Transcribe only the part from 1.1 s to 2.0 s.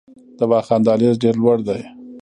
ډیر لوړ دی